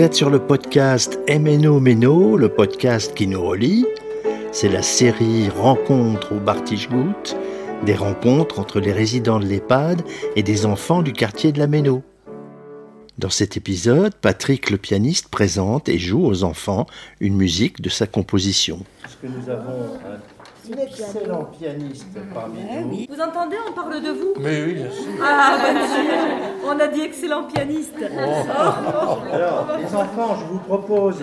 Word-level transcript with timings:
Vous 0.00 0.06
êtes 0.06 0.14
sur 0.14 0.30
le 0.30 0.38
podcast 0.38 1.20
MNO 1.28 1.78
Meno, 1.78 2.38
le 2.38 2.48
podcast 2.48 3.12
qui 3.12 3.26
nous 3.26 3.42
relie. 3.46 3.84
C'est 4.50 4.70
la 4.70 4.80
série 4.80 5.50
Rencontres 5.50 6.32
au 6.32 6.40
Bartichgout, 6.40 7.36
des 7.84 7.94
rencontres 7.94 8.60
entre 8.60 8.80
les 8.80 8.92
résidents 8.92 9.38
de 9.38 9.44
l'EHPAD 9.44 10.00
et 10.36 10.42
des 10.42 10.64
enfants 10.64 11.02
du 11.02 11.12
quartier 11.12 11.52
de 11.52 11.58
la 11.58 11.66
Méno. 11.66 12.02
Dans 13.18 13.28
cet 13.28 13.58
épisode, 13.58 14.14
Patrick 14.14 14.70
le 14.70 14.78
pianiste 14.78 15.28
présente 15.28 15.90
et 15.90 15.98
joue 15.98 16.24
aux 16.24 16.44
enfants 16.44 16.86
une 17.20 17.36
musique 17.36 17.82
de 17.82 17.90
sa 17.90 18.06
composition. 18.06 18.78
Un 19.22 19.28
excellent 20.78 21.44
pianiste 21.44 22.18
parmi 22.34 22.60
nous. 22.62 23.06
Vous 23.14 23.20
entendez, 23.20 23.56
on 23.68 23.72
parle 23.72 24.02
de 24.02 24.10
vous 24.10 24.34
Mais 24.38 24.62
oui, 24.64 24.74
bien 24.74 24.90
sûr. 24.90 25.10
Ah, 25.22 25.58
bonne 25.60 25.82
On 26.66 26.80
a 26.80 26.86
dit 26.88 27.00
excellent 27.02 27.44
pianiste. 27.44 27.94
Alors, 29.32 29.68
les 29.78 29.94
enfants, 29.94 30.36
je 30.40 30.52
vous 30.52 30.58
propose 30.58 31.22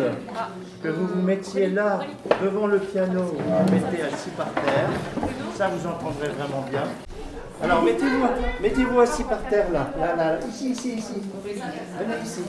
que 0.84 0.90
vous 0.90 1.08
vous 1.08 1.22
mettiez 1.22 1.68
là, 1.70 2.00
devant 2.44 2.68
le 2.68 2.80
piano, 2.80 3.22
vous 3.22 3.38
vous 3.38 3.72
mettez 3.74 4.04
assis 4.04 4.30
par 4.32 4.52
terre. 4.54 4.90
Ça, 5.56 5.70
vous 5.70 5.88
entendrez 5.88 6.30
vraiment 6.30 6.66
bien. 6.70 6.84
Alors, 7.64 7.82
mettez-vous 7.82 8.28
mettez-vous 8.62 9.00
assis 9.00 9.24
par 9.24 9.42
terre 9.50 9.72
là. 9.72 9.90
Là, 10.00 10.16
là, 10.16 10.32
là. 10.34 10.40
Ici, 10.48 10.72
ici, 10.72 10.96
ici. 10.96 11.22
Venez 11.44 12.24
ici. 12.24 12.42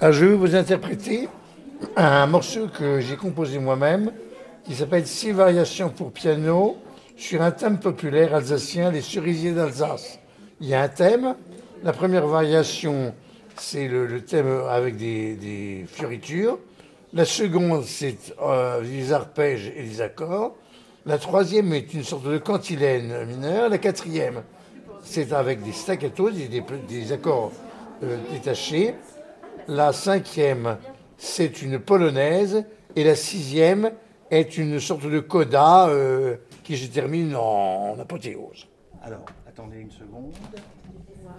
Alors, 0.00 0.12
je 0.12 0.26
vais 0.26 0.34
vous 0.34 0.54
interpréter 0.54 1.28
un 1.96 2.26
morceau 2.26 2.68
que 2.68 3.00
j'ai 3.00 3.16
composé 3.16 3.58
moi-même 3.58 4.10
qui 4.64 4.74
s'appelle 4.74 5.06
Six 5.06 5.32
variations 5.32 5.88
pour 5.90 6.12
piano 6.12 6.76
sur 7.16 7.42
un 7.42 7.50
thème 7.50 7.78
populaire 7.78 8.34
alsacien, 8.34 8.90
les 8.90 9.02
cerisiers 9.02 9.52
d'Alsace. 9.52 10.18
Il 10.60 10.68
y 10.68 10.74
a 10.74 10.82
un 10.82 10.88
thème. 10.88 11.34
La 11.82 11.92
première 11.92 12.26
variation, 12.26 13.14
c'est 13.56 13.88
le, 13.88 14.22
thème 14.22 14.62
avec 14.68 14.96
des, 14.96 15.34
des 15.34 15.84
fioritures. 15.86 16.58
La 17.12 17.24
seconde, 17.24 17.84
c'est 17.84 18.16
euh, 18.42 18.80
les 18.82 19.12
arpèges 19.12 19.72
et 19.76 19.82
les 19.82 20.00
accords. 20.00 20.54
La 21.06 21.18
troisième 21.18 21.72
est 21.72 21.92
une 21.94 22.04
sorte 22.04 22.24
de 22.24 22.38
cantilène 22.38 23.24
mineure. 23.26 23.68
La 23.68 23.78
quatrième, 23.78 24.42
c'est 25.02 25.32
avec 25.32 25.62
des 25.62 25.72
staccatos, 25.72 26.30
des, 26.30 26.48
des- 26.48 26.62
des 26.88 27.12
accords 27.12 27.52
euh, 28.04 28.16
détachés. 28.32 28.94
La 29.66 29.92
cinquième, 29.92 30.76
c'est 31.16 31.62
une 31.62 31.78
polonaise. 31.78 32.64
Et 32.96 33.04
la 33.04 33.14
sixième 33.14 33.92
est 34.30 34.58
une 34.58 34.80
sorte 34.80 35.06
de 35.06 35.20
coda 35.20 35.88
euh, 35.88 36.36
qui 36.62 36.76
se 36.76 36.86
termine 36.88 37.34
en, 37.36 37.92
en 37.92 37.98
apothéose. 37.98 38.66
Alors, 39.02 39.24
attendez 39.48 39.78
une 39.78 39.90
seconde. 39.90 40.32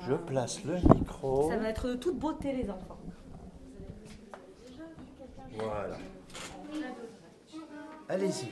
Je 0.08 0.14
place 0.14 0.64
le 0.64 0.76
micro. 0.96 1.50
Ça 1.50 1.58
va 1.58 1.70
être 1.70 1.88
de 1.88 1.96
toute 1.96 2.18
beauté, 2.18 2.54
les 2.54 2.70
enfants. 2.70 2.98
Voilà. 5.58 5.98
Allez-y. 8.10 8.48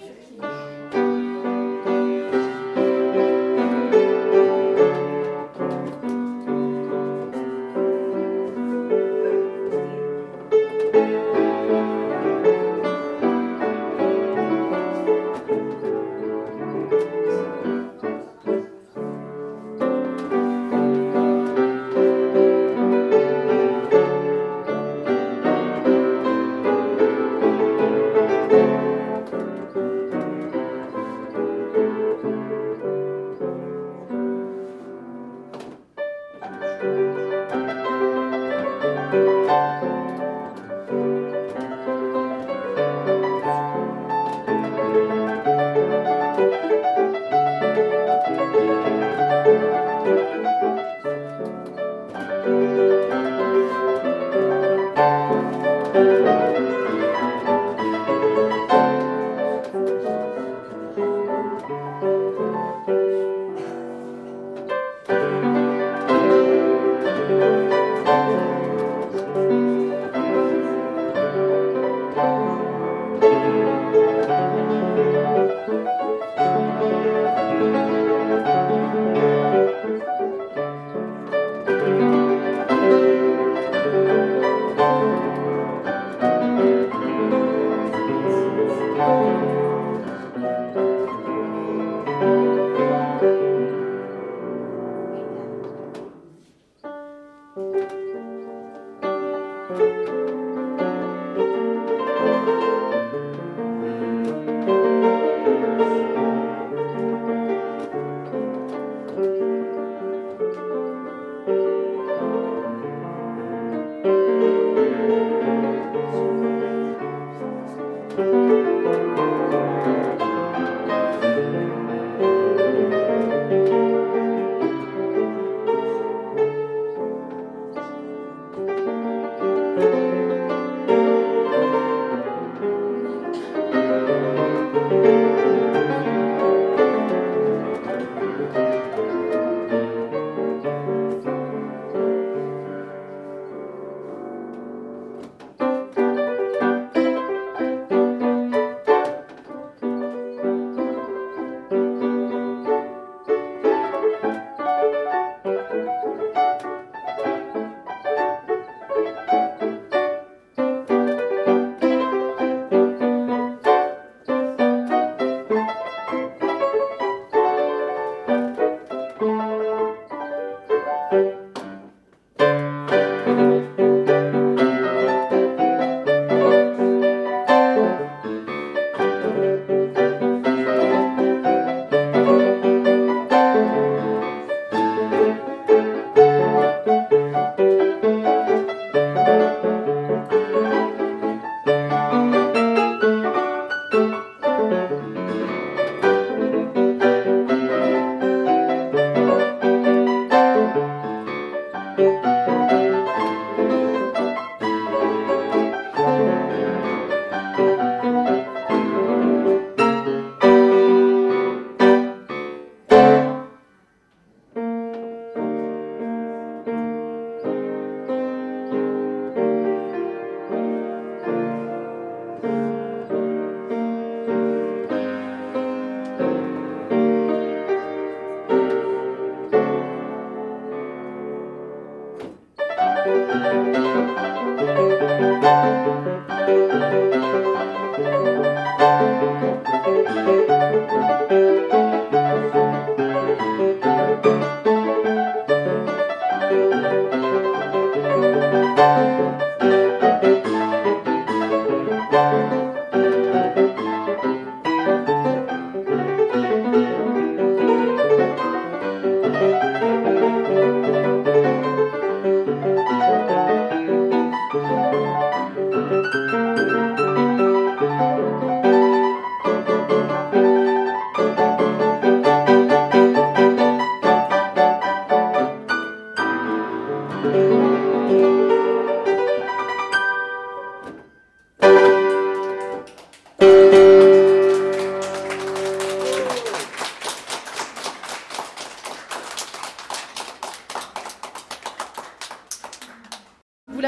Música 233.40 234.29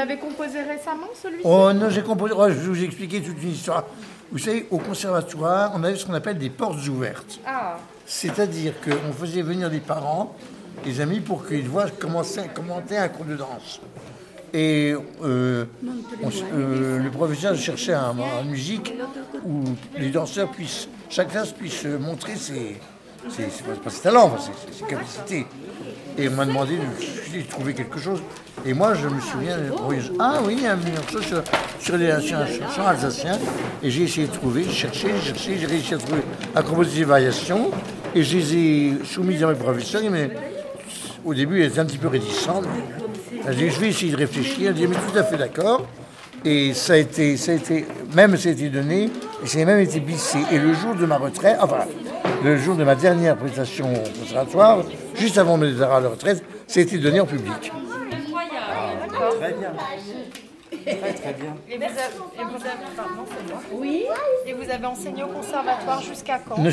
l'avez 0.02 0.18
composé 0.20 0.62
récemment, 0.62 1.08
celui-ci? 1.20 1.42
Oh 1.44 1.72
non, 1.72 1.88
j'ai 1.88 2.02
composé. 2.02 2.34
oh, 2.36 2.48
je 2.48 2.54
vais 2.54 2.66
vous 2.66 2.84
expliquer 2.84 3.20
toute 3.20 3.42
une 3.42 3.50
histoire. 3.52 3.84
Vous 4.30 4.38
savez, 4.38 4.66
au 4.70 4.78
conservatoire, 4.78 5.72
on 5.74 5.84
avait 5.84 5.96
ce 5.96 6.06
qu'on 6.06 6.14
appelle 6.14 6.38
des 6.38 6.50
portes 6.50 6.86
ouvertes. 6.88 7.38
Ah, 7.46 7.78
C'est-à-dire 8.06 8.74
qu'on 8.80 9.12
faisait 9.12 9.42
venir 9.42 9.70
des 9.70 9.80
parents, 9.80 10.34
des 10.84 11.00
amis, 11.00 11.20
pour 11.20 11.46
qu'ils 11.46 11.68
voient 11.68 11.90
commencer, 11.90 12.42
commenter 12.54 12.96
un 12.96 13.08
cours 13.08 13.26
de 13.26 13.36
danse. 13.36 13.80
Et 14.54 14.94
euh, 15.22 15.64
on 16.22 16.28
euh, 16.52 16.98
le 16.98 17.10
professeur 17.10 17.56
cherchait 17.56 17.94
un, 17.94 18.14
un 18.40 18.44
musique 18.44 18.92
où 19.46 19.64
les 19.98 20.10
danseurs 20.10 20.50
puissent, 20.50 20.88
chaque 21.08 21.30
classe 21.30 21.52
puisse 21.52 21.84
montrer 21.84 22.36
ses, 22.36 22.78
ses- 23.30 23.44
pas 23.82 23.90
ses 23.90 24.02
talents, 24.02 24.32
enfin, 24.34 24.52
ses, 24.70 24.84
capacités. 24.84 25.46
Et 26.18 26.28
on 26.28 26.32
m'a 26.32 26.44
demandé 26.44 26.76
de, 26.76 27.42
trouver 27.48 27.74
quelque 27.74 27.98
chose. 27.98 28.22
Et 28.66 28.74
moi, 28.74 28.94
je 28.94 29.08
me 29.08 29.20
souviens, 29.20 29.56
ah 30.18 30.40
oui, 30.44 30.56
il 30.58 30.64
y 30.64 30.66
a 30.66 30.72
un 30.72 30.76
morceau 30.76 31.22
sur, 31.22 31.42
sur, 31.80 31.96
les, 31.96 32.20
sur 32.20 32.38
un. 32.38 33.38
Et 33.82 33.90
j'ai 33.90 34.02
essayé 34.02 34.26
de 34.26 34.32
trouver, 34.32 34.64
j'ai 34.64 34.72
cherché, 34.72 35.08
j'ai 35.22 35.28
cherché, 35.28 35.58
j'ai 35.58 35.66
réussi 35.66 35.94
à 35.94 35.98
trouver, 35.98 36.22
à 36.54 36.62
composer 36.62 36.98
des 36.98 37.04
variations. 37.04 37.70
Et 38.14 38.22
je 38.22 38.36
les 38.36 38.56
ai 38.56 39.04
soumises 39.04 39.42
à 39.42 39.46
mes 39.46 39.54
professeurs. 39.54 40.02
Mais 40.10 40.30
au 41.24 41.32
début, 41.32 41.60
elle 41.60 41.68
était 41.68 41.80
un 41.80 41.86
petit 41.86 41.98
peu 41.98 42.08
réticente. 42.08 42.64
Elle 43.48 43.56
dit, 43.56 43.70
je 43.70 43.80
vais 43.80 43.88
essayer 43.88 44.12
de 44.12 44.16
réfléchir. 44.18 44.68
Elle 44.68 44.74
dit, 44.74 44.86
mais 44.86 44.96
tout 44.96 45.18
à 45.18 45.24
fait 45.24 45.38
d'accord. 45.38 45.86
Et 46.44 46.74
ça 46.74 46.94
a 46.94 46.96
été, 46.96 47.36
ça 47.36 47.52
a 47.52 47.54
été, 47.54 47.86
même 48.14 48.36
ça 48.36 48.48
a 48.48 48.52
été 48.52 48.68
donné, 48.68 49.10
et 49.44 49.46
ça 49.46 49.60
a 49.60 49.64
même 49.64 49.78
été 49.78 50.00
bissé. 50.00 50.40
Et 50.50 50.58
le 50.58 50.74
jour 50.74 50.94
de 50.94 51.06
ma 51.06 51.16
retraite, 51.16 51.56
enfin, 51.60 51.84
le 52.44 52.56
jour 52.58 52.76
de 52.76 52.84
ma 52.84 52.94
dernière 52.94 53.36
prestation 53.36 53.92
au 53.92 54.18
conservatoire, 54.20 54.78
juste 55.14 55.38
avant 55.38 55.58
de 55.58 55.66
me 55.66 55.72
départ 55.72 55.94
à 55.94 56.00
la 56.00 56.08
retraite, 56.08 56.42
ça 56.66 56.80
a 56.80 56.82
été 56.82 56.98
donné 56.98 57.20
en 57.20 57.26
public. 57.26 57.52
et 60.84 60.94
vous 60.94 61.04
avez, 61.04 61.12
et 61.68 61.76
vous 61.76 61.78
avez- 61.78 61.86
pardon, 62.96 63.24
c'est 63.28 63.52
moi. 63.52 63.62
Oui. 63.72 64.04
Et 64.46 64.52
vous 64.52 64.68
avez 64.70 64.86
enseigné 64.86 65.22
au 65.22 65.28
conservatoire 65.28 66.02
jusqu'à 66.02 66.38
quand? 66.40 66.56
Pas, 66.56 66.70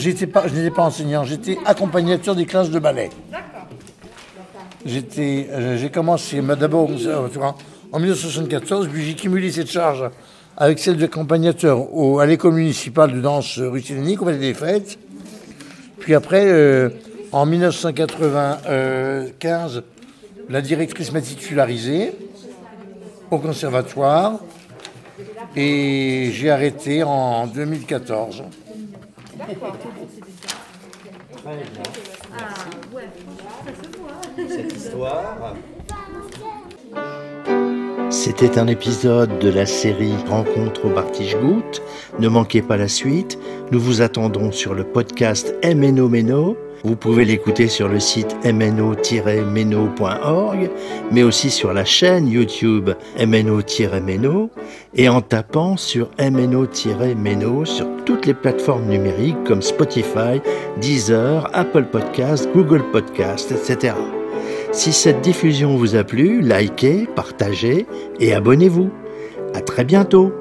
je 0.48 0.56
n'étais 0.56 0.72
pas 0.72 0.84
enseignant, 0.84 1.24
j'étais 1.24 1.58
accompagnateur 1.66 2.36
des 2.36 2.46
classes 2.46 2.70
de 2.72 2.80
ballet. 2.80 3.10
D'accord. 3.32 3.68
J'étais, 4.86 5.48
euh, 5.52 5.78
j'ai 5.78 5.90
commencé 5.90 6.42
d'abord 6.42 6.84
au 6.84 6.88
conservatoire 6.88 7.56
en 7.92 8.00
1974, 8.00 8.88
puis 8.88 9.04
j'ai 9.06 9.14
cumulé 9.16 9.52
cette 9.52 9.70
charge 9.70 10.10
avec 10.58 10.80
celle 10.80 10.98
d'accompagnateur 10.98 11.94
au- 11.94 12.20
à 12.20 12.26
l'école 12.26 12.54
municipale 12.54 13.12
de 13.14 13.22
danse 13.22 13.60
rue 13.60 13.82
Sélénique, 13.82 14.22
au 14.22 14.26
Palais 14.26 14.38
des 14.38 14.54
Fêtes. 14.54 14.98
Puis 16.00 16.16
après, 16.16 16.48
euh, 16.48 16.90
en 17.32 17.46
1995, 17.46 19.84
la 20.50 20.62
directrice 20.62 21.12
m'a 21.12 21.22
titularisé 21.22 22.14
au 23.30 23.38
conservatoire 23.38 24.40
et 25.56 26.32
j'ai 26.34 26.50
arrêté 26.50 27.04
en 27.04 27.46
2014. 27.48 28.44
cette 34.48 34.74
histoire. 34.74 35.56
C'était 38.22 38.60
un 38.60 38.68
épisode 38.68 39.40
de 39.40 39.48
la 39.48 39.66
série 39.66 40.12
Rencontre 40.28 40.84
au 40.84 40.90
Bartichgout. 40.90 41.64
Ne 42.20 42.28
manquez 42.28 42.62
pas 42.62 42.76
la 42.76 42.90
suite. 42.90 43.40
Nous 43.72 43.80
vous 43.80 44.02
attendons 44.02 44.52
sur 44.52 44.74
le 44.74 44.84
podcast 44.84 45.56
MNO 45.64 46.10
Meno. 46.10 46.58
Vous 46.84 46.98
pouvez 46.98 47.24
l'écouter 47.24 47.70
sur 47.70 47.88
le 47.88 48.02
site 48.02 48.36
mno-meno.org, 48.44 49.00
mais 51.14 51.24
aussi 51.24 51.50
sur 51.50 51.72
la 51.72 51.86
chaîne 51.86 52.28
YouTube 52.28 52.90
MNO-Meno 53.18 54.50
et 54.96 55.08
en 55.08 55.22
tapant 55.22 55.78
sur 55.78 56.10
MNO-Meno 56.20 57.64
sur 57.64 57.88
toutes 58.06 58.26
les 58.26 58.34
plateformes 58.34 58.90
numériques 58.90 59.46
comme 59.46 59.62
Spotify, 59.62 60.42
Deezer, 60.82 61.50
Apple 61.54 61.86
Podcast, 61.86 62.50
Google 62.54 62.84
Podcast, 62.92 63.54
etc. 63.54 63.94
Si 64.72 64.94
cette 64.94 65.22
diffusion 65.22 65.76
vous 65.76 65.96
a 65.96 66.04
plu, 66.04 66.42
likez, 66.42 67.08
partagez 67.16 67.88
et 68.20 68.34
abonnez-vous. 68.34 68.92
À 69.54 69.62
très 69.62 69.84
bientôt! 69.84 70.32